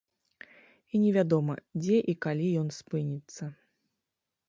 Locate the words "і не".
0.45-1.11